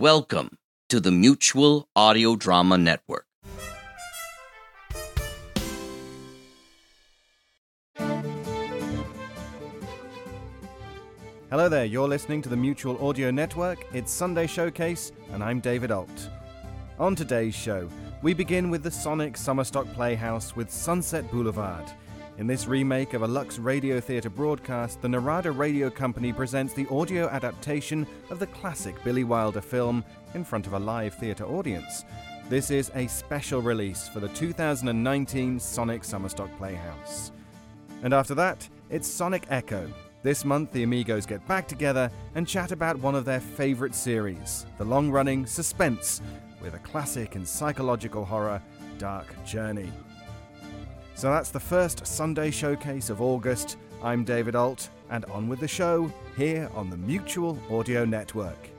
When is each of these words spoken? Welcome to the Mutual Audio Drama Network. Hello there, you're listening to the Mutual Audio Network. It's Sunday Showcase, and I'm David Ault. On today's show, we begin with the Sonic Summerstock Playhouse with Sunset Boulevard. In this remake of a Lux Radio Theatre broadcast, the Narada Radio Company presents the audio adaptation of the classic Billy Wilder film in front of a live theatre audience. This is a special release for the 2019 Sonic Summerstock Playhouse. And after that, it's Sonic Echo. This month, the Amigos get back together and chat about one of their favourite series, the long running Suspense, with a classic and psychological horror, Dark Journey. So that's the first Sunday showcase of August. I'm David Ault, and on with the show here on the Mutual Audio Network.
Welcome 0.00 0.58
to 0.90 1.00
the 1.00 1.10
Mutual 1.10 1.88
Audio 1.96 2.36
Drama 2.36 2.78
Network. 2.78 3.26
Hello 11.50 11.68
there, 11.68 11.84
you're 11.84 12.06
listening 12.06 12.40
to 12.42 12.48
the 12.48 12.56
Mutual 12.56 13.04
Audio 13.04 13.32
Network. 13.32 13.84
It's 13.92 14.12
Sunday 14.12 14.46
Showcase, 14.46 15.10
and 15.32 15.42
I'm 15.42 15.58
David 15.58 15.90
Ault. 15.90 16.30
On 17.00 17.16
today's 17.16 17.56
show, 17.56 17.88
we 18.22 18.34
begin 18.34 18.70
with 18.70 18.84
the 18.84 18.92
Sonic 18.92 19.34
Summerstock 19.34 19.92
Playhouse 19.94 20.54
with 20.54 20.70
Sunset 20.70 21.28
Boulevard. 21.28 21.90
In 22.38 22.46
this 22.46 22.68
remake 22.68 23.14
of 23.14 23.22
a 23.22 23.26
Lux 23.26 23.58
Radio 23.58 23.98
Theatre 23.98 24.30
broadcast, 24.30 25.02
the 25.02 25.08
Narada 25.08 25.50
Radio 25.50 25.90
Company 25.90 26.32
presents 26.32 26.72
the 26.72 26.86
audio 26.88 27.28
adaptation 27.30 28.06
of 28.30 28.38
the 28.38 28.46
classic 28.46 28.94
Billy 29.02 29.24
Wilder 29.24 29.60
film 29.60 30.04
in 30.34 30.44
front 30.44 30.68
of 30.68 30.72
a 30.72 30.78
live 30.78 31.14
theatre 31.14 31.46
audience. 31.46 32.04
This 32.48 32.70
is 32.70 32.92
a 32.94 33.08
special 33.08 33.60
release 33.60 34.06
for 34.06 34.20
the 34.20 34.28
2019 34.28 35.58
Sonic 35.58 36.02
Summerstock 36.02 36.56
Playhouse. 36.58 37.32
And 38.04 38.14
after 38.14 38.36
that, 38.36 38.68
it's 38.88 39.08
Sonic 39.08 39.44
Echo. 39.50 39.92
This 40.22 40.44
month, 40.44 40.70
the 40.70 40.84
Amigos 40.84 41.26
get 41.26 41.44
back 41.48 41.66
together 41.66 42.08
and 42.36 42.46
chat 42.46 42.70
about 42.70 43.00
one 43.00 43.16
of 43.16 43.24
their 43.24 43.40
favourite 43.40 43.96
series, 43.96 44.64
the 44.78 44.84
long 44.84 45.10
running 45.10 45.44
Suspense, 45.44 46.22
with 46.62 46.74
a 46.74 46.78
classic 46.78 47.34
and 47.34 47.46
psychological 47.46 48.24
horror, 48.24 48.62
Dark 48.96 49.26
Journey. 49.44 49.90
So 51.18 51.28
that's 51.30 51.50
the 51.50 51.58
first 51.58 52.06
Sunday 52.06 52.48
showcase 52.52 53.10
of 53.10 53.20
August. 53.20 53.76
I'm 54.04 54.22
David 54.22 54.54
Ault, 54.54 54.88
and 55.10 55.24
on 55.24 55.48
with 55.48 55.58
the 55.58 55.66
show 55.66 56.12
here 56.36 56.70
on 56.76 56.90
the 56.90 56.96
Mutual 56.96 57.58
Audio 57.72 58.04
Network. 58.04 58.77